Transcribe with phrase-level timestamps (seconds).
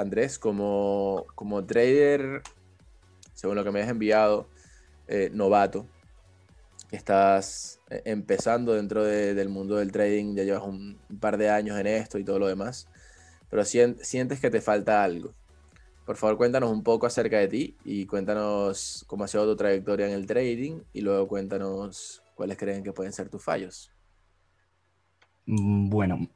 [0.00, 2.42] Andrés, como, como trader,
[3.34, 4.48] según lo que me has enviado,
[5.08, 5.86] eh, novato,
[6.90, 11.86] estás eh, empezando dentro del mundo del trading, ya llevas un, par de años en
[11.86, 12.88] esto y todo lo demás,
[13.48, 15.34] pero sientes que te falta algo.
[16.06, 20.06] Por favor, cuéntanos un poco acerca de ti y cuéntanos cómo ha sido tu trayectoria
[20.06, 23.92] en el trading y luego cuéntanos cuáles creen que pueden ser tus fallos.
[25.46, 26.28] Mm, bueno,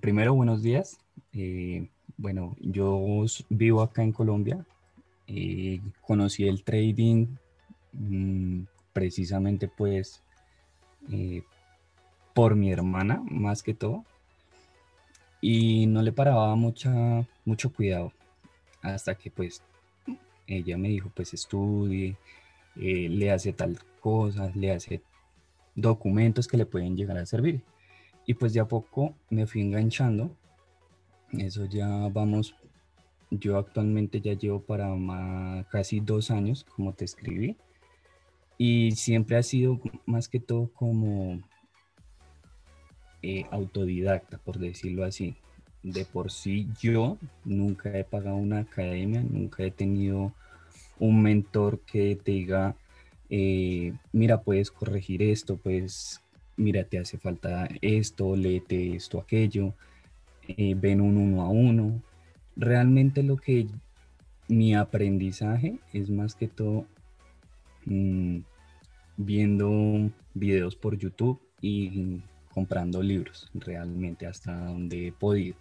[0.00, 0.98] primero buenos días.
[1.32, 4.64] Eh, bueno, yo vivo acá en Colombia.
[5.26, 7.26] Eh, conocí el trading
[7.92, 10.22] mm, precisamente pues
[11.12, 11.42] eh,
[12.34, 14.04] por mi hermana más que todo
[15.42, 18.12] y no le paraba mucha, mucho cuidado
[18.80, 19.62] hasta que pues
[20.46, 22.16] ella me dijo pues estudie,
[22.76, 25.02] eh, le hace tal cosa, le hace
[25.74, 27.62] documentos que le pueden llegar a servir.
[28.26, 30.30] Y pues de a poco me fui enganchando.
[31.32, 32.54] Eso ya vamos,
[33.30, 37.56] yo actualmente ya llevo para más, casi dos años, como te escribí.
[38.56, 41.40] Y siempre ha sido más que todo como
[43.22, 45.36] eh, autodidacta, por decirlo así.
[45.82, 50.32] De por sí yo nunca he pagado una academia, nunca he tenido
[50.98, 52.74] un mentor que te diga,
[53.30, 56.20] eh, mira, puedes corregir esto, pues
[56.56, 59.74] mira, te hace falta esto, léete esto, aquello,
[60.48, 62.02] eh, ven un uno a uno.
[62.56, 63.68] Realmente lo que
[64.48, 66.86] mi aprendizaje es más que todo
[67.84, 68.38] mm,
[69.16, 72.20] viendo videos por YouTube y
[72.52, 75.56] comprando libros, realmente hasta donde he podido.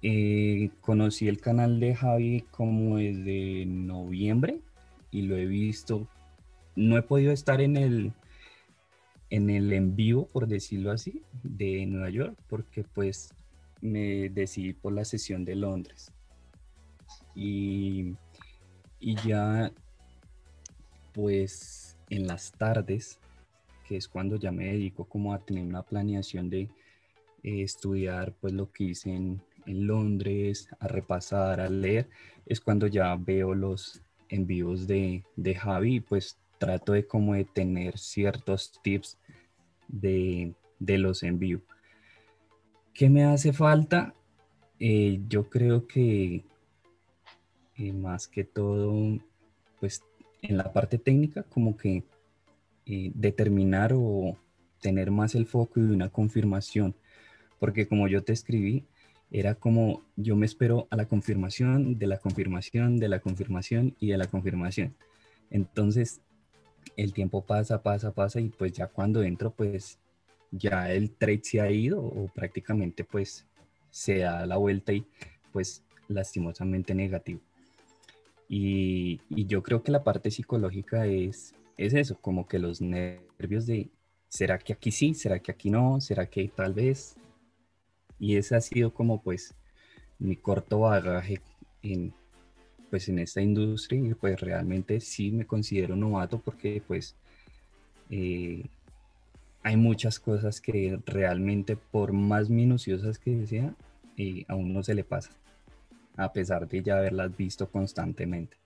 [0.00, 4.60] Eh, conocí el canal de Javi como desde noviembre
[5.10, 6.08] y lo he visto.
[6.76, 8.12] No he podido estar en el
[9.30, 13.34] en el en vivo, por decirlo así, de Nueva York, porque pues
[13.80, 16.12] me decidí por la sesión de Londres.
[17.34, 18.14] Y,
[19.00, 19.72] y ya
[21.12, 23.18] pues en las tardes,
[23.86, 26.62] que es cuando ya me dedico como a tener una planeación de
[27.42, 32.08] eh, estudiar pues lo que hice en, en, Londres, a repasar, a leer,
[32.46, 37.98] es cuando ya veo los envíos de, de Javi pues trato de como de tener
[37.98, 39.18] ciertos tips
[39.88, 41.62] de, de los envíos.
[42.92, 44.14] ¿Qué me hace falta?
[44.80, 46.44] Eh, yo creo que
[47.76, 49.18] eh, más que todo,
[49.80, 50.02] pues
[50.42, 52.04] en la parte técnica, como que
[52.86, 54.36] eh, determinar o
[54.80, 56.94] tener más el foco y una confirmación,
[57.58, 58.84] porque como yo te escribí,
[59.30, 64.08] era como yo me espero a la confirmación, de la confirmación, de la confirmación y
[64.08, 64.94] de la confirmación.
[65.50, 66.20] Entonces,
[66.96, 69.98] el tiempo pasa, pasa, pasa y pues ya cuando entro, pues
[70.50, 73.46] ya el trade se ha ido o prácticamente pues
[73.90, 75.04] se da la vuelta y
[75.52, 77.40] pues lastimosamente negativo.
[78.48, 83.90] Y, yo creo que la parte psicológica es, es eso, como que los nervios de,
[84.28, 85.14] ¿será que aquí sí?
[85.14, 86.00] ¿Será que aquí no?
[86.00, 87.16] ¿Será que tal vez?
[88.18, 89.54] Y ese ha sido como pues
[90.18, 91.40] mi corto bagaje
[91.82, 92.14] en,
[92.90, 97.14] pues en esta industria y pues realmente sí me considero novato porque pues
[98.10, 98.64] eh,
[99.62, 103.76] hay muchas cosas que realmente por más minuciosas que sean,
[104.16, 105.30] eh, a uno se le pasa
[106.18, 108.56] a pesar de ya haberlas visto constantemente.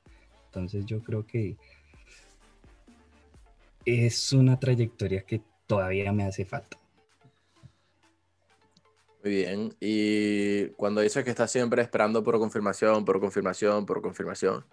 [0.47, 1.57] Entonces yo creo que
[3.85, 6.79] es una trayectoria que todavía me hace falta.
[9.23, 9.75] Muy bien.
[9.79, 14.65] Y cuando dices que estás siempre esperando por confirmación, por confirmación, por confirmación,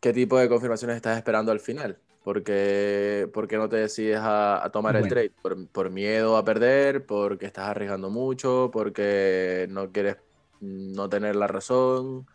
[0.00, 1.98] ¿qué tipo de confirmaciones estás esperando al final?
[2.22, 5.30] Porque, ¿Por qué no te decides a, tomar el trade?
[5.42, 7.04] ¿Por, ¿Por, miedo a perder?
[7.04, 8.70] ¿Porque estás arriesgando mucho?
[8.72, 10.16] ¿Porque no quieres
[10.60, 12.26] no tener la razón?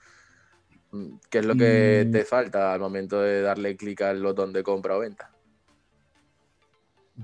[1.32, 2.12] ¿Qué es lo que mm.
[2.12, 5.32] te falta al momento de darle clic al botón de compra o venta?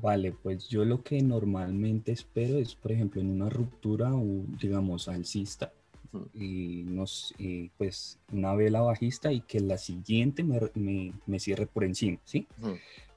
[0.01, 5.07] Vale, pues yo lo que normalmente espero es, por ejemplo, en una ruptura o, digamos,
[5.07, 5.72] alcista,
[6.33, 7.34] y nos,
[7.78, 12.47] pues una vela bajista y que la siguiente me, cierre por encima, ¿sí?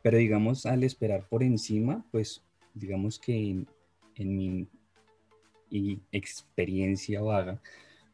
[0.03, 2.43] Pero digamos, al esperar por encima, pues
[2.75, 3.65] digamos que
[4.17, 4.69] en mi
[5.71, 7.61] y experiencia vaga,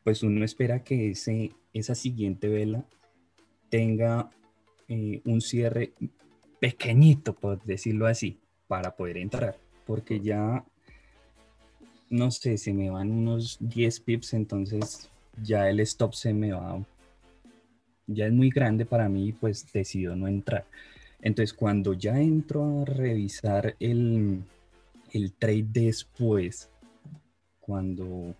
[0.02, 2.84] pues uno espera que ese, esa siguiente vela
[3.68, 4.30] tenga
[4.88, 5.92] eh, un cierre
[6.60, 8.38] pequeñito, por decirlo así,
[8.68, 9.56] para poder entrar,
[9.86, 10.64] porque ya,
[12.10, 15.10] no sé, se me van unos 10 pips, entonces
[15.42, 16.84] ya el stop se me va,
[18.06, 20.66] ya es muy grande para mí, pues decido no entrar.
[21.20, 24.42] Entonces, cuando ya entro a revisar el,
[25.12, 26.68] el trade después,
[27.60, 28.34] cuando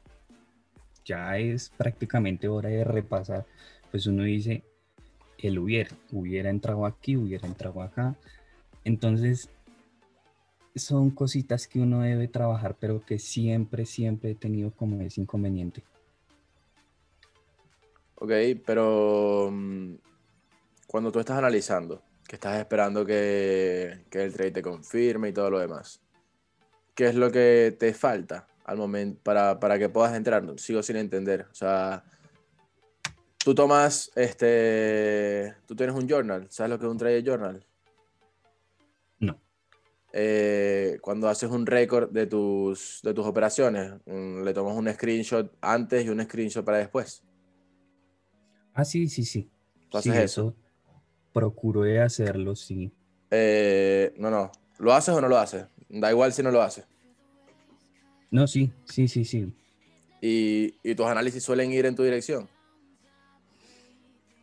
[1.04, 3.46] ya es prácticamente hora de repasar,
[3.90, 4.62] pues uno dice,
[5.38, 8.16] el hubiera, hubiera entrado aquí, hubiera entrado acá.
[8.84, 9.48] Entonces,
[10.74, 15.84] son cositas que uno debe trabajar, pero que siempre, siempre he tenido como ese inconveniente.
[18.16, 18.32] Ok,
[18.64, 19.94] pero mm,
[20.86, 25.50] cuando tú estás analizando, que estás esperando que, que el trade te confirme y todo
[25.50, 26.00] lo demás,
[26.94, 30.44] ¿qué es lo que te falta al momento para, para que puedas entrar?
[30.58, 31.46] Sigo sin entender.
[31.50, 32.04] O sea,
[33.38, 37.64] tú tomas, este, tú tienes un journal, ¿sabes lo que es un trade journal?
[40.16, 45.52] Eh, cuando haces un récord de tus, de tus operaciones, mm, le tomas un screenshot
[45.61, 47.25] antes y un screenshot para después.
[48.72, 49.50] Ah, sí, sí, sí.
[49.90, 50.49] ¿Tú Sí, haces eso?
[50.50, 50.56] eso
[51.32, 52.93] procuré hacerlo, sí.
[53.32, 54.52] Eh, no, no.
[54.78, 55.66] ¿Lo haces o no lo haces?
[55.88, 56.87] Da igual si no lo haces.
[58.31, 59.52] No, sí, sí, sí, sí.
[60.20, 62.49] ¿Y, y tus análisis suelen ir en tu dirección?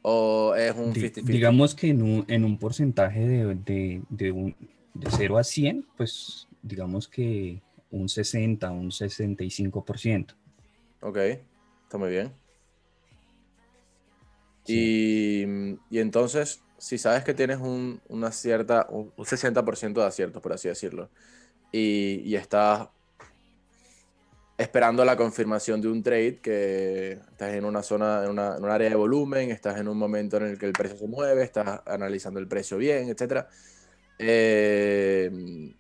[0.02, 1.24] ¿O es un Di- 50-50?
[1.32, 4.56] digamos que en un, en un porcentaje de, de, de, un,
[4.94, 10.36] de 0 a 100, pues digamos que un 60, un 65%.
[11.02, 12.32] Ok, está muy bien.
[14.64, 15.44] Sí.
[15.90, 20.42] Y, y entonces, si sabes que tienes un, una cierta, un, un 60% de aciertos,
[20.42, 21.10] por así decirlo,
[21.72, 22.90] y, y estás
[24.58, 28.70] esperando la confirmación de un trade, que estás en una zona, en, una- en un
[28.70, 31.82] área de volumen, estás en un momento en el que el precio se mueve, estás
[31.88, 33.48] analizando el precio bien, etc.
[34.20, 35.74] Eh,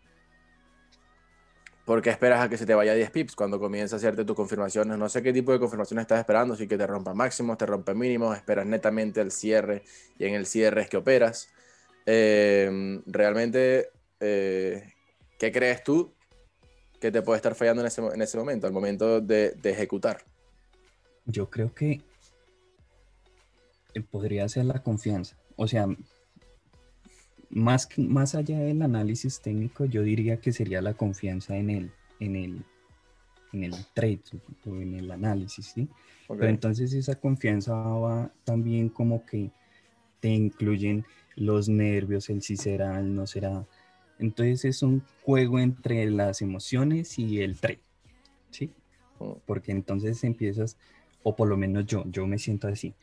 [1.86, 4.36] ¿Por qué esperas a que se te vaya 10 pips cuando comienza a hacerte tus
[4.36, 4.98] confirmaciones?
[4.98, 7.94] No sé qué tipo de confirmaciones estás esperando, si que te rompa máximos, te rompe
[7.94, 9.83] mínimos, esperas netamente el cierre
[10.18, 11.50] y en el cierre es que operas.
[12.06, 13.89] Eh, realmente,
[14.19, 14.94] eh,
[15.38, 16.13] ¿qué crees tú
[17.00, 20.24] que te puede estar fallando en ese, en ese momento, al momento de, de ejecutar?
[21.25, 22.01] Yo creo que
[23.94, 25.36] eh, podría ser la confianza.
[25.56, 25.88] O sea,
[27.51, 31.92] más, que- más allá del análisis técnico, yo diría que sería la confianza en el,
[32.19, 32.65] en el,
[33.53, 34.21] en el trade
[34.65, 35.88] o en el análisis, ¿sí?
[36.27, 39.51] Ok, Pero entonces esa confianza va también como que
[40.19, 41.06] te incluyen
[41.36, 43.65] los nervios, el si será, el no será.
[44.19, 47.81] Entonces es un juego entre las emociones y el trade,
[48.51, 48.71] ¿sí?
[49.19, 49.31] Mm.
[49.45, 50.77] Porque entonces empiezas,
[51.24, 52.94] o por lo menos yo, yo me siento así,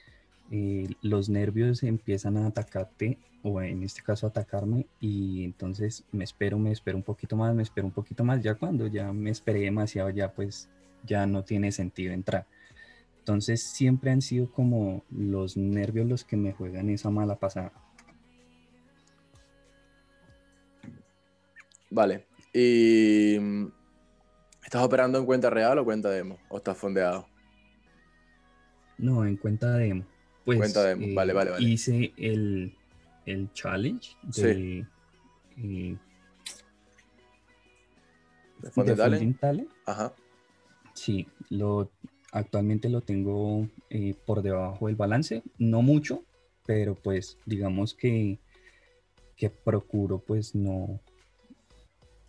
[0.51, 6.59] eh, los nervios empiezan a atacarte, o en este caso atacarme, y entonces me espero,
[6.59, 9.61] me espero un poquito más, me espero un poquito más, ya cuando ya me esperé
[9.61, 10.69] demasiado, ya pues
[11.05, 12.47] ya no tiene sentido entrar.
[13.19, 17.73] Entonces siempre han sido como los nervios los que me juegan esa mala pasada.
[21.91, 22.27] Vale.
[22.53, 23.37] ¿Y
[24.65, 26.39] estás operando en cuenta real o cuenta demo?
[26.49, 27.27] ¿O estás fondeado?
[28.97, 30.05] No, en cuenta demo.
[30.49, 31.69] Pues Cuenta demo, vale, vale, vale.
[31.69, 32.75] hice el,
[33.27, 34.43] el challenge Sí.
[34.43, 34.87] de,
[35.59, 35.97] eh,
[38.63, 39.71] ¿De de Talent.
[39.85, 40.15] Ajá.
[40.95, 41.91] Sí, lo,
[42.33, 46.25] actualmente lo tengo eh, por debajo del balance, no mucho,
[46.65, 48.39] pero pues digamos que,
[49.37, 50.99] que procuro pues no,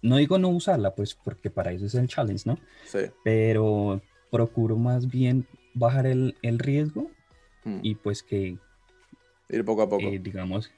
[0.02, 2.60] no digo no usarla, pues porque para eso es el challenge, ¿no?
[2.86, 3.00] Sí.
[3.24, 7.10] Pero procuro más bien bajar el, el riesgo
[7.64, 7.80] Mm.
[7.84, 8.58] y pues que,
[9.50, 10.04] Ir poco a poco.
[10.04, 10.72] eh, digamos,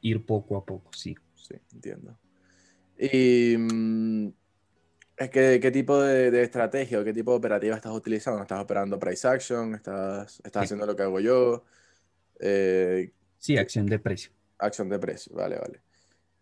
[0.00, 1.14] ir poco a poco, sí.
[1.34, 2.18] Sí, entiendo.
[2.98, 4.28] ¿Y mm,
[5.16, 8.42] es que, qué tipo de, de estrategia o qué tipo de operativa estás utilizando?
[8.42, 9.74] ¿Estás operando price action?
[9.74, 10.64] ¿Estás, estás Sí.
[10.64, 11.64] haciendo lo que hago yo?
[12.40, 14.32] Eh, Sí, acción de precio.
[14.58, 15.80] acción de precio, vale, vale.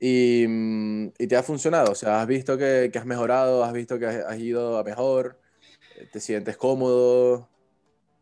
[0.00, 3.72] Y, mm, y te ha funcionado, o sea, has visto que, que has mejorado, has
[3.72, 5.38] visto que has, has ido a mejor,
[6.12, 7.48] te sientes cómodo.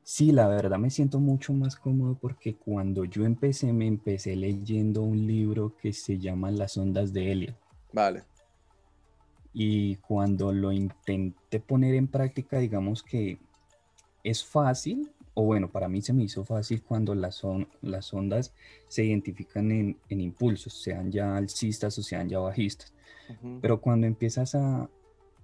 [0.05, 5.03] Sí, la verdad me siento mucho más cómodo porque cuando yo empecé, me empecé leyendo
[5.03, 7.57] un libro que se llama Las ondas de Elliot.
[7.93, 8.27] Vale,
[9.55, 13.39] Y cuando lo intenté poner en práctica, digamos que
[14.25, 18.55] es fácil, o bueno, para mí se me hizo fácil cuando las, on- las ondas
[18.89, 22.93] se identifican en, en impulsos, sean ya alcistas o sean ya bajistas.
[23.61, 24.91] Pero cuando empiezas a,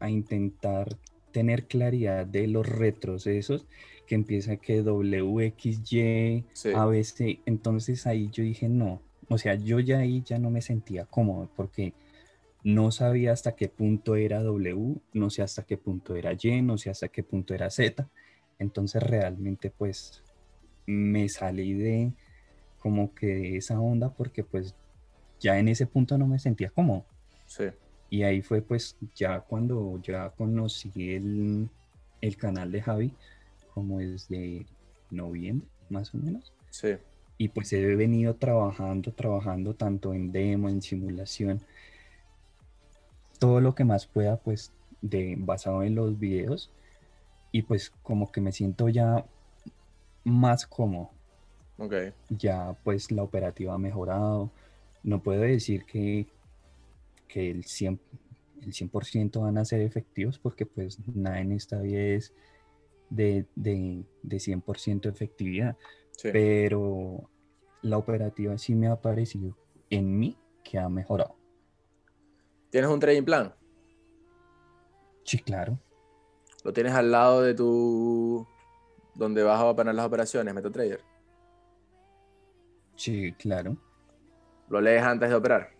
[0.01, 0.99] a intentar
[1.33, 3.67] tener claridad de los retrocesos,
[4.09, 6.71] que empieza que WXY, Sí.
[6.75, 11.05] ABC, entonces ahí yo dije no, o sea, yo ya ahí ya no me sentía
[11.05, 11.93] cómodo porque
[12.65, 16.79] no sabía hasta qué punto era W, no sé hasta qué punto era Y, no
[16.79, 18.09] sé hasta qué punto era Z,
[18.59, 20.23] entonces realmente pues
[20.87, 22.13] me salí de
[22.79, 24.75] como que de esa onda porque pues
[25.39, 27.05] ya en ese punto no me sentía cómodo.
[27.47, 27.65] sí,
[28.09, 31.69] Y ahí fue pues ya cuando ya conocí el,
[32.23, 33.13] el canal de Javi,
[33.79, 34.67] como desde
[35.11, 36.53] noviembre, más o menos.
[36.71, 36.97] Sí.
[37.37, 41.61] Y pues he venido trabajando, trabajando tanto en demo, en simulación,
[43.39, 46.73] todo lo que más pueda, pues, de, basado en los videos.
[47.53, 49.25] Y pues como que me siento ya
[50.25, 51.11] más cómodo.
[51.79, 51.95] Ok.
[52.29, 54.51] Ya pues la operativa ha mejorado.
[55.05, 56.27] No puedo decir que,
[57.29, 58.01] que el 100%,
[58.63, 62.35] el 100 van a ser efectivos porque pues nada en esta vida es
[63.11, 65.77] de, de, de 100% efectividad.
[66.13, 66.31] Sí.
[66.33, 67.31] Pero
[67.83, 69.57] la operativa sí me ha parecido
[69.91, 71.37] en mí que ha mejorado.
[72.71, 73.55] ¿Tienes un trading plan?
[75.25, 75.79] Sí, claro.
[76.65, 78.47] ¿Lo tienes al lado de tu...
[79.15, 81.01] donde vas a poner las operaciones, MetaTrader?
[82.97, 83.77] Sí, claro.
[84.69, 85.71] ¿Lo lees antes de operar?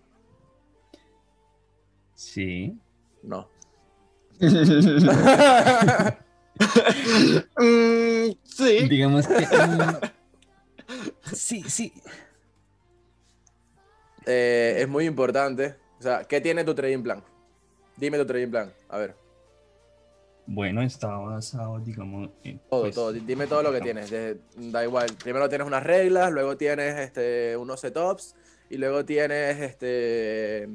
[2.15, 2.79] Sí.
[3.23, 3.49] No.
[7.59, 8.89] Mm, sí.
[8.89, 9.35] Digamos que...
[9.47, 11.93] mm, sí, sí.
[14.27, 15.77] Eh, es muy importante.
[15.99, 17.23] O sea, ¿qué tiene tu trading plan?
[17.97, 18.73] Dime tu trading plan.
[18.89, 19.15] A ver,
[20.47, 22.59] Bueno, está basado, digamos, en...
[22.71, 23.13] todo, pues, todo.
[23.13, 24.11] Di- Dime todo lo que tienes.
[24.11, 25.09] de- da igual.
[25.23, 28.35] Primero tienes unas reglas, luego tienes este, unos setups
[28.71, 30.69] y luego tienes este,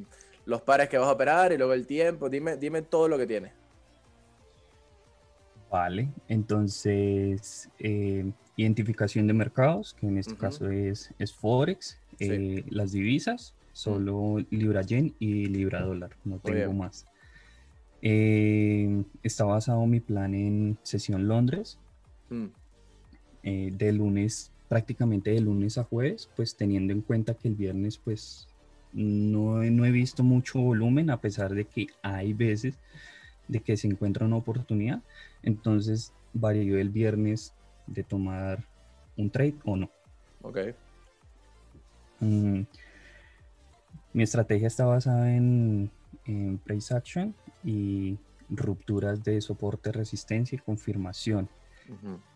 [0.46, 2.30] los pares que vas a operar y luego el tiempo.
[2.30, 3.54] Dime, dime todo lo que tienes.
[5.74, 12.28] Vale, entonces eh, identificación de mercados, que en este caso es, es Forex, Sí.
[12.30, 17.08] eh, las divisas, solo Libra Yen y Libra Dólar, no tengo más.
[18.04, 21.80] Eh, está basado mi plan en sesión Londres,
[22.30, 22.46] Mm,
[23.42, 27.98] eh, de lunes, prácticamente de lunes a jueves, pues teniendo en cuenta que el viernes
[27.98, 28.48] pues
[28.92, 32.78] no, no he visto mucho volumen, a pesar de que hay veces
[33.54, 35.02] de que se encuentra una oportunidad,
[35.44, 37.54] entonces varío el viernes
[37.86, 38.66] de tomar
[39.16, 39.90] un trade o no.
[40.42, 40.58] ok.
[42.20, 42.62] Mm,
[44.14, 45.92] mi estrategia está basada en,
[46.26, 48.18] en price action y
[48.50, 51.48] rupturas de soporte, resistencia y confirmación.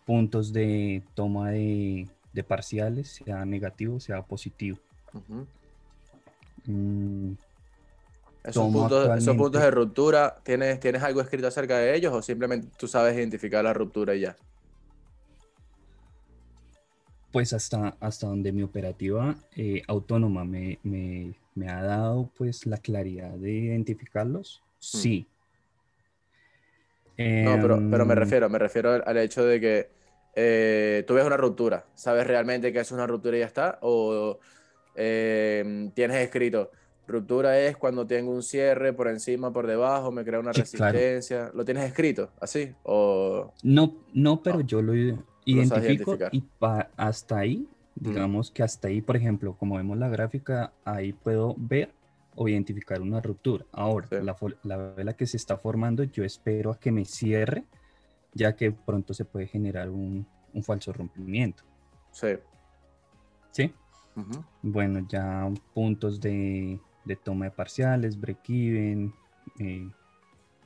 [0.06, 4.78] Puntos de toma de, de parciales, sea negativo, sea positivo.
[8.48, 12.68] Esos puntos, esos puntos de ruptura, ¿tienes, ¿tienes algo escrito acerca de ellos o simplemente
[12.78, 14.36] tú sabes identificar la ruptura y ya?
[17.30, 22.78] pues hasta, hasta donde mi operativa eh, autónoma me, me- me ha dado pues la
[22.78, 25.28] claridad de identificarlos, sí.
[27.40, 29.90] No, pero, pero me Em, refiero, me refiero al, al hecho de que
[30.34, 33.78] eh, tú ves una ruptura, ¿sabes realmente que es una ruptura y ya está?
[33.82, 34.38] ¿O
[34.94, 36.72] eh, tienes escrito,
[37.08, 40.92] ruptura es cuando tengo un cierre por encima, por debajo, me crea una Sí, claro.
[40.92, 41.50] resistencia?
[41.54, 42.72] ¿Lo tienes escrito así?
[42.84, 46.44] ¿O No, no, pero Ah, yo lo identifico y
[46.96, 51.90] hasta ahí, digamos que hasta ahí, por ejemplo, como vemos la gráfica, ahí puedo ver
[52.36, 53.64] o identificar una ruptura.
[53.72, 54.16] Ahora, Sí.
[54.62, 57.64] la, vela que se está formando, yo espero a que me cierre,
[58.32, 61.64] ya que pronto se puede generar un, un falso rompimiento.
[62.12, 62.28] sí?
[63.50, 63.72] ¿Sí?
[64.62, 69.12] Bueno, ya puntos de, de toma de parciales, break-even,
[69.58, 69.88] eh,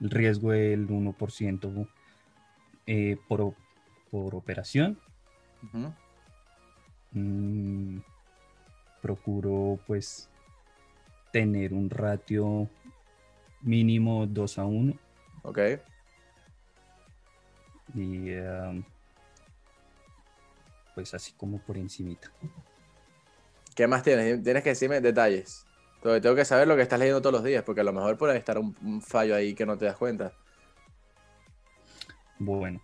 [0.01, 1.89] el riesgo del 1%
[2.87, 3.55] eh, por,
[4.11, 4.99] por operación.
[7.13, 7.99] Mm,
[9.01, 10.29] procuro pues
[11.33, 12.69] tener un ratio
[13.61, 14.93] mínimo 2 a 1
[15.45, 15.59] Ok,
[17.95, 18.31] y
[20.95, 22.31] pues así como por encimita.
[23.75, 24.43] ¿qué más tienes?
[24.43, 25.67] Tienes que decirme detalles.
[26.03, 28.19] Porque tengo que saber lo que estás leyendo todos los días, porque a lo mejor
[28.19, 30.33] puede estar un, un fallo ahí que no te das cuenta.
[32.39, 32.81] Bueno,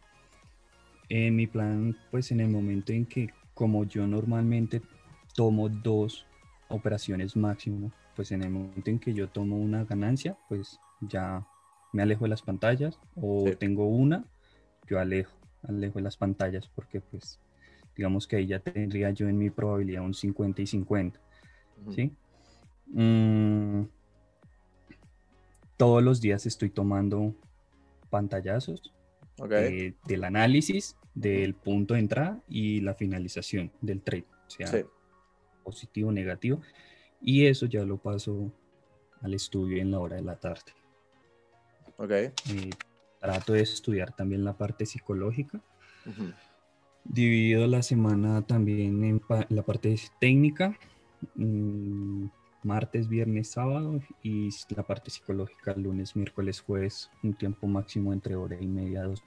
[1.09, 4.83] en mi plan, pues en el momento en que como yo normalmente
[5.35, 6.27] tomo dos
[6.69, 11.45] operaciones máximo, pues en el momento en que yo tomo una ganancia, pues ya
[11.93, 13.57] me alejo de las pantallas o Sí.
[13.57, 14.25] tengo una,
[14.87, 17.41] yo alejo, alejo de las pantallas porque pues
[17.97, 21.19] digamos que ahí ya tendría yo en mi probabilidad un 50 y 50.
[21.83, 21.93] Ujú.
[21.93, 22.13] ¿sí?
[22.91, 23.83] Mm,
[25.77, 27.35] todos los días estoy tomando
[28.11, 28.93] pantallazos
[29.51, 34.79] eh, del análisis del punto de entrada y la finalización del trade, sea sí.
[35.65, 36.61] positivo o negativo.
[37.21, 38.53] Y eso ya lo paso
[39.23, 40.73] al estudio en la hora de la tarde.
[41.97, 42.11] Ok.
[42.11, 42.33] Eh,
[43.21, 45.61] trato de estudiar también la parte psicológica.
[46.07, 46.33] Ujú.
[47.05, 50.79] Divido la semana también en pa- la parte técnica.
[51.35, 52.27] mm,
[52.63, 58.57] martes, viernes, sábado y la parte psicológica lunes, miércoles, jueves, un tiempo máximo entre hora
[58.61, 59.23] y media, dos,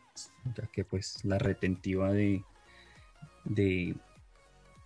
[0.56, 2.44] ya que pues la retentiva de,
[3.46, 3.96] de,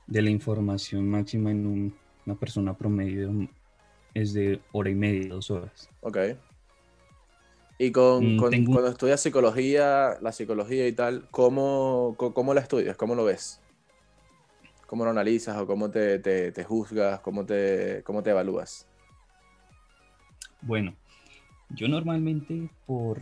[0.08, 1.94] la información máxima en
[2.26, 3.32] una persona promedio
[4.14, 5.90] es de hora y media, dos horas.
[6.02, 6.18] Ok.
[7.78, 12.96] Y con, cuando estudias psicología, la psicología y tal, ¿cómo, cómo la estudias?
[12.96, 13.60] ¿Cómo lo ves?
[14.86, 17.20] ¿Cómo lo analizas o cómo te, te, juzgas?
[17.22, 18.88] Cómo te, ¿Cómo te evalúas?
[20.62, 20.94] Bueno,
[21.70, 23.22] yo normalmente por,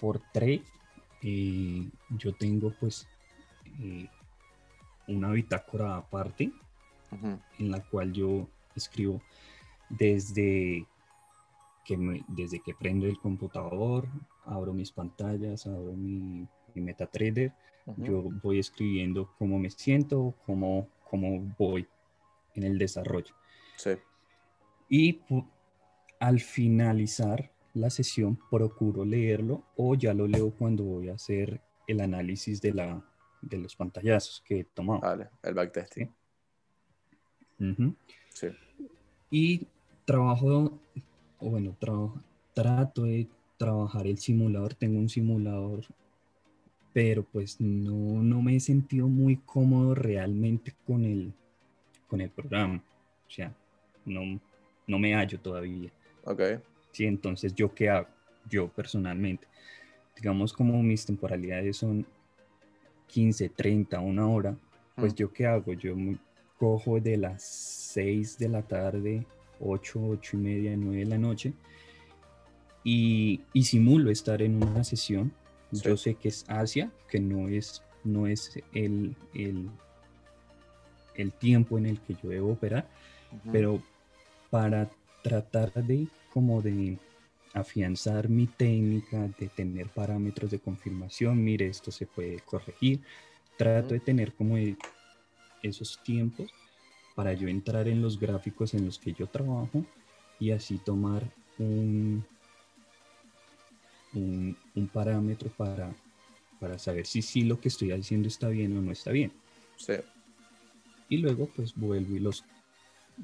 [0.00, 0.62] por trade,
[1.22, 3.06] eh, yo tengo pues
[3.80, 4.08] eh,
[5.08, 6.52] una bitácora aparte
[7.58, 9.22] en la cual yo escribo
[9.88, 10.86] desde
[11.84, 14.06] que, desde que prendo el computador,
[14.44, 17.52] abro mis pantallas, abro mi, mi MetaTrader,
[17.96, 21.86] yo voy escribiendo cómo me siento, cómo, cómo voy
[22.54, 23.34] en el desarrollo.
[23.76, 23.90] Sí.
[24.88, 25.20] Y
[26.18, 32.00] al finalizar la sesión procuro leerlo o ya lo leo cuando voy a hacer el
[32.00, 33.04] análisis de, la,
[33.42, 35.00] de los pantallazos que he tomado.
[35.00, 36.10] Vale, el backtesting.
[38.32, 38.48] Sí.
[39.30, 39.66] Y
[40.04, 40.78] trabajo,
[41.40, 41.76] bueno,
[42.54, 44.74] trato de trabajar el simulador.
[44.74, 45.84] Tengo un simulador
[46.96, 51.30] pero pues no, no me he sentido muy cómodo realmente con el,
[52.08, 52.82] con el programa.
[53.28, 53.54] O sea,
[54.06, 54.40] no,
[54.86, 55.90] no me hallo todavía.
[56.24, 56.40] Ok.
[56.92, 58.08] Sí, entonces, ¿yo qué hago?
[58.48, 59.46] Yo personalmente.
[60.16, 62.06] Digamos como mis temporalidades son
[63.08, 64.56] 15, 30, una hora,
[64.94, 65.16] pues mm.
[65.16, 65.74] yo qué hago?
[65.74, 65.94] Yo
[66.58, 67.42] cojo de las
[67.92, 69.26] 6 de la tarde,
[69.60, 71.52] 8, 8 y media, 9 de la noche,
[72.82, 75.30] y, y simulo estar en una sesión
[75.72, 79.70] yo sé que es Asia, que no es, no es el, el,
[81.38, 82.88] tiempo en el que yo debo operar,
[83.50, 83.82] pero
[84.50, 84.90] para
[85.22, 86.98] tratar de como de
[87.52, 93.00] afianzar mi técnica, de tener parámetros de confirmación, mire, esto se puede corregir,
[93.56, 94.56] trato de tener como
[95.62, 96.50] esos tiempos
[97.14, 99.84] para yo entrar en los gráficos en los que yo trabajo
[100.38, 101.22] y así tomar
[101.58, 102.24] un,
[104.14, 104.56] un,
[104.92, 105.94] parámetro para,
[106.60, 109.32] para saber si sí lo que estoy haciendo está bien o no está bien.
[109.76, 109.94] Sí.
[111.08, 112.44] Y luego pues vuelvo y los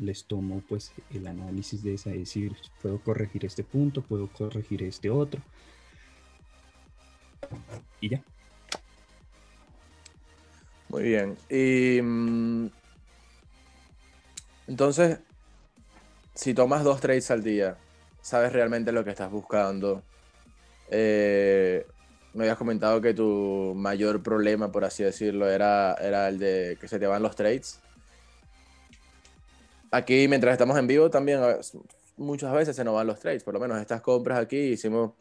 [0.01, 5.11] les tomo pues el análisis de esa, decir, puedo corregir este punto, puedo corregir este
[5.11, 5.43] otro.
[8.01, 8.23] Y ya.
[10.89, 11.37] Muy bien.
[11.51, 12.71] Y mm,
[14.69, 15.19] entonces,
[16.35, 17.77] si tomas dos trades al día,
[18.21, 20.03] sabes realmente lo que estás buscando,
[20.95, 21.87] eh,
[22.35, 26.87] me habías comentado que tu mayor problema, por así decirlo, era, era el de que
[26.87, 27.81] se te van los trades.
[29.91, 31.41] Aquí, mientras estamos en vivo, también
[32.17, 33.43] muchas veces se nos van los trades.
[33.43, 35.13] Por lo menos estas compras aquí hicimos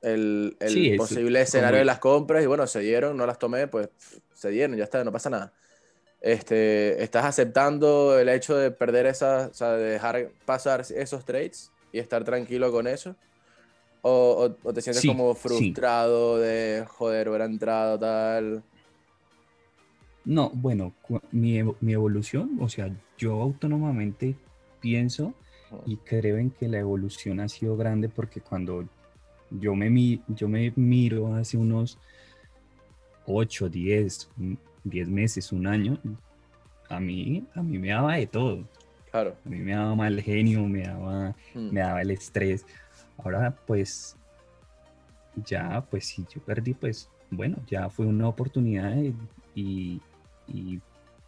[0.00, 0.56] el,
[0.96, 3.88] posible escenario de las compras y bueno, se dieron, no las tomé, pues
[4.32, 5.52] se dieron, ya está, no pasa nada.
[6.20, 11.72] Este, ¿Estás aceptando el hecho de perder esas, o sea, de dejar pasar esos trades
[11.92, 13.16] y estar tranquilo con eso?
[14.04, 18.64] ¿O, te sientes como frustrado de joder, hubiera entrado tal?
[20.24, 20.92] No, bueno,
[21.30, 24.36] mi, evolución, o sea, yo autónomamente
[24.80, 25.34] pienso
[25.86, 28.88] y creo en que la evolución ha sido grande porque cuando
[29.50, 31.98] yo me, yo me miro hace unos
[33.26, 34.30] 8, 10,
[34.84, 35.98] 10 meses, un año,
[36.88, 38.64] a mí, a mí me daba de todo.
[39.10, 39.36] Claro.
[39.44, 41.70] A mí me daba mal genio, me daba, hmm.
[41.70, 42.64] me daba el estrés.
[43.22, 44.16] Ahora, pues,
[45.36, 48.96] ya, pues si yo perdí, pues bueno, ya fue una oportunidad
[49.54, 50.00] y,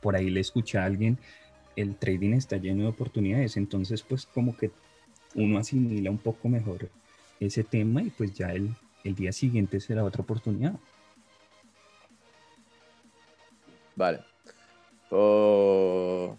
[0.00, 1.18] por ahí le escuché a alguien,
[1.76, 4.70] el trading está lleno de oportunidades, entonces pues como que
[5.35, 6.90] uno asimila un poco mejor
[7.40, 10.74] ese tema y pues ya el, el día siguiente será otra oportunidad.
[13.96, 14.20] Vale.
[15.11, 16.37] Oh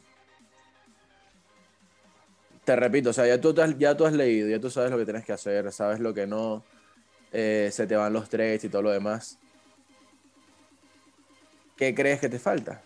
[2.65, 5.06] te repito, o sea, ya tú, ya tú has leído, ya tú sabes lo que
[5.06, 6.63] tienes que hacer, sabes lo que no,
[7.32, 9.38] eh, se te van los trades y todo lo demás.
[11.78, 12.82] ¿Qué crees que te falta?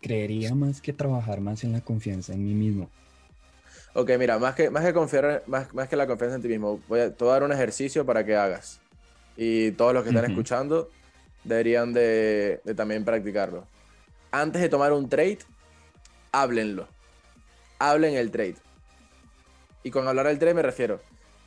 [0.00, 2.88] Creería más que trabajar más en la confianza en mí mismo.
[3.94, 6.80] Ok, mira, más que, más que confiar, más, más que la confianza en ti mismo,
[6.88, 8.80] voy a, te voy a dar un ejercicio para que hagas.
[9.36, 10.90] Y todos los que están escuchando,
[11.44, 13.66] deberían de, también practicarlo.
[14.30, 15.38] Antes de tomar un trade,
[16.32, 16.88] háblenlo.
[17.78, 18.56] Hablen el trade.
[19.82, 21.00] Y con hablar el trade me refiero,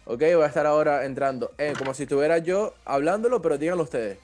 [0.05, 4.19] ok, voy a estar ahora entrando, como si estuviera yo hablándolo, pero díganlo ustedes.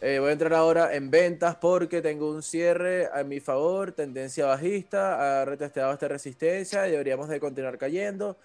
[0.00, 4.46] eh, voy a entrar ahora en ventas porque tengo un cierre a mi favor, tendencia
[4.46, 8.36] bajista, ha retesteado esta resistencia deberíamos de continuar cayendo.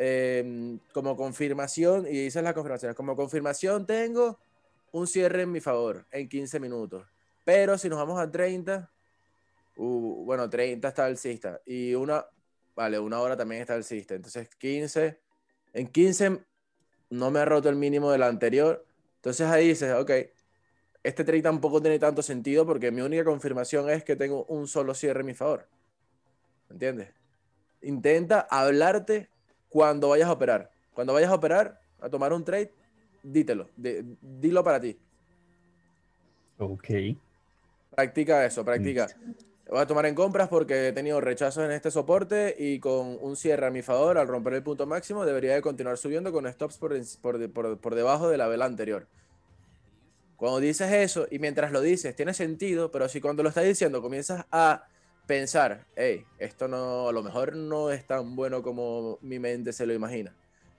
[0.00, 4.38] Em, como confirmación, y dices la confirmación, como confirmación tengo
[4.92, 7.06] un cierre en mi favor en 15 minutos.
[7.44, 8.90] Pero si nos vamos a 30,
[9.76, 12.26] uh, bueno, 30 está alcista y una,
[12.74, 14.14] vale, una hora también está alcista.
[14.14, 15.18] Entonces 15,
[15.72, 16.44] en 15
[17.10, 18.84] no me ha roto el mínimo de la anterior.
[19.16, 20.10] Entonces ahí dices, ok,
[21.02, 24.94] este trade tampoco tiene tanto sentido porque mi única confirmación es que tengo un solo
[24.94, 25.68] cierre en mi favor.
[26.70, 27.08] ¿Entiendes?
[27.80, 29.30] Intenta hablarte
[29.68, 30.70] cuando vayas a operar.
[30.92, 32.74] Cuando vayas a operar, a tomar un trade,
[33.22, 34.96] dítelo, dilo para ti.
[36.58, 36.88] Ok.
[37.94, 39.08] Practica eso, practica.
[39.68, 43.36] Voy a tomar en compras porque he tenido rechazos en este soporte y con un
[43.36, 46.78] cierre a mi favor, al romper el punto máximo, debería de continuar subiendo con stops
[46.78, 49.06] por, por, por debajo de la vela anterior.
[50.36, 54.00] Cuando dices eso y mientras lo dices tiene sentido, pero si cuando lo estás diciendo
[54.00, 54.86] comienzas a
[55.26, 59.84] pensar, hey, esto no, a lo mejor no es tan bueno como mi mente se
[59.84, 60.34] lo imagina.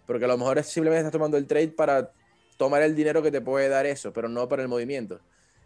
[0.08, 2.12] Porque a lo mejor es simplemente estás tomando el trade para
[2.59, 5.21] tomar el dinero que te puede dar eso, pero no para el movimiento.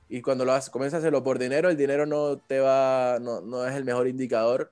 [0.09, 3.41] Y cuando lo haces, comienzas a hacerlo por dinero, el dinero no te va, no,
[3.41, 4.71] no es el mejor indicador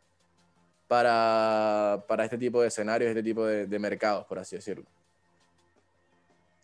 [0.87, 4.85] para, para, este tipo de escenarios, este tipo de, de mercados, por así decirlo.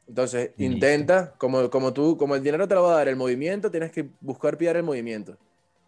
[0.07, 3.71] Entonces, intenta, como, como tú, como el dinero te lo va a dar el movimiento,
[3.71, 5.37] tienes que buscar pillar el movimiento.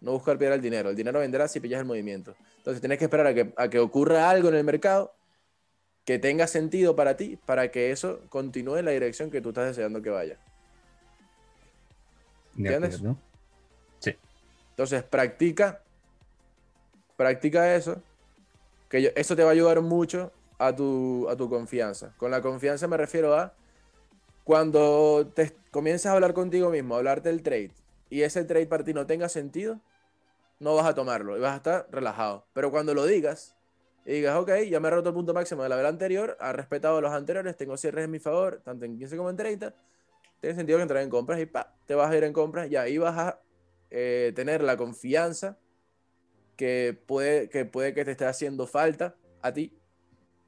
[0.01, 0.89] No buscar pillar el dinero.
[0.89, 2.35] El dinero vendrá si pillas el movimiento.
[2.57, 5.13] Entonces, tienes que esperar a que, a que ocurra algo en el mercado
[6.09, 9.67] que tenga sentido para ti, para que eso continúe en la dirección que tú estás
[9.67, 10.39] deseando que vaya.
[12.57, 12.99] ¿Entiendes?
[13.99, 14.15] Sí.
[14.71, 15.83] Entonces, practica,
[17.15, 18.01] practica eso,
[18.89, 22.11] que eso te va a ayudar mucho a tu, a tu confianza.
[22.17, 23.53] Con la confianza me refiero a
[24.43, 27.69] cuando te comienzas a hablar contigo mismo, a hablarte del trade,
[28.09, 29.79] y ese trade para ti no tenga sentido,
[30.57, 32.47] no vas a tomarlo y vas a estar relajado.
[32.53, 33.58] Pero cuando lo digas
[34.09, 36.51] y digas, ok, ya me he roto el punto máximo de la vela anterior, ha
[36.51, 39.75] respetado los anteriores, tengo cierres en mi favor, tanto en 15 como en 30,
[40.41, 42.75] tiene sentido que entrar en compras y pa, te vas a ir en compras y
[42.75, 43.39] ahí vas a
[43.91, 45.59] eh, tener la confianza
[46.55, 49.77] que puede, que puede que te esté haciendo falta a ti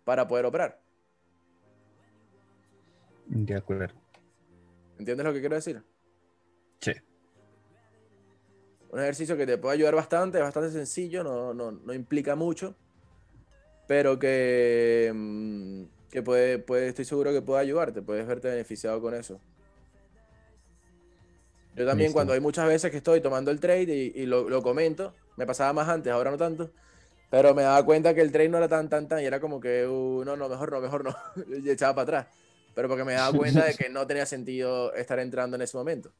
[0.05, 0.81] para poder operar.
[3.27, 3.93] De acuerdo.
[4.97, 5.83] ¿Entiendes lo que quiero decir?
[6.79, 6.93] Sí.
[8.89, 12.75] Un ejercicio que te puede ayudar bastante, es bastante sencillo, no, implica mucho,
[13.91, 19.13] pero que, mm, que puede, puede, estoy seguro que puede ayudarte, puedes verte beneficiado con
[19.13, 19.37] eso.
[21.75, 25.45] Yo también cuando hay muchas veces que estoy tomando el trade y, lo, comento, me
[25.45, 26.71] pasaba más antes, ahora no tanto,
[27.29, 29.59] pero me daba cuenta que el trade no era tan, tan, tan, y era como
[29.59, 31.13] que, uh, no, no, mejor no, mejor no,
[31.61, 32.27] y echaba para atrás
[32.73, 36.13] pero porque me daba cuenta de que no tenía sentido estar entrando en ese momento.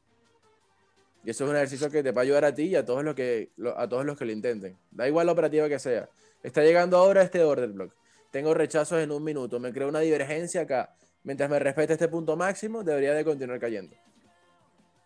[1.24, 3.02] Y eso es un ejercicio que te va a ayudar a ti y a todos
[3.02, 4.76] los que, a todos los que lo intenten.
[4.90, 6.10] Da igual la operativa que sea.
[6.42, 7.94] Está llegando ahora este order block.
[8.30, 9.60] Tengo rechazos en un minuto.
[9.60, 10.94] Me creo una divergencia acá.
[11.22, 13.94] Mientras me respete este punto máximo, debería de continuar cayendo.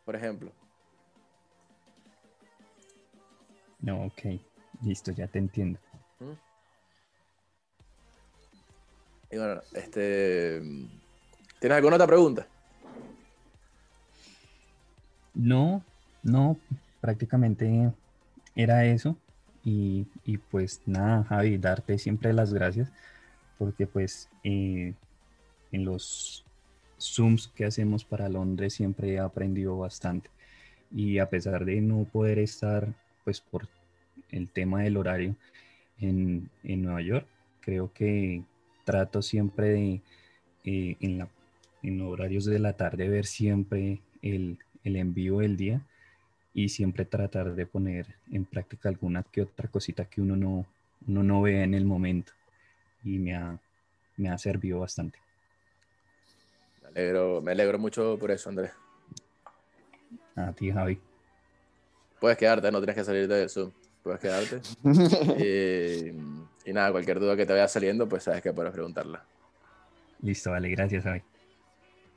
[0.04, 0.52] Por ejemplo.
[3.80, 4.40] No, ok.
[4.82, 5.78] Listo, ya te entiendo.
[9.30, 10.62] Y bueno, este
[11.58, 12.46] ¿Tienes alguna otra pregunta?
[15.34, 15.82] No,
[16.22, 16.56] no,
[17.00, 17.92] prácticamente
[18.54, 19.16] era eso.
[19.68, 20.06] Y,
[20.52, 22.92] pues nada, Javi, darte siempre las gracias
[23.58, 24.94] porque pues eh,
[25.72, 26.44] en los
[27.00, 30.30] Zooms que hacemos para Londres siempre he aprendido bastante.
[30.92, 33.66] Y a pesar de no poder estar pues por
[34.30, 35.34] el tema del horario
[36.00, 37.26] en, Nueva York,
[37.60, 38.44] creo que
[38.84, 40.00] trato siempre de
[40.64, 41.28] eh, en la
[41.82, 45.82] en horarios de la tarde ver siempre el, el envío del día
[46.56, 50.64] y siempre tratar de poner en práctica alguna que otra cosita que uno no,
[51.06, 52.32] uno no ve en el momento.
[53.04, 53.60] Y me ha,
[54.16, 55.18] me ha servido bastante.
[56.82, 58.72] Me alegro, me alegro mucho por eso, Andrés.
[60.34, 60.98] A ti, Javi.
[62.18, 63.70] Puedes quedarte, no tienes que salir de eso.
[64.02, 64.62] Puedes quedarte.
[65.44, 69.22] y, y nada, cualquier duda que te vaya saliendo, pues sabes que puedes preguntarla.
[70.22, 71.20] Listo, vale, gracias, Javi.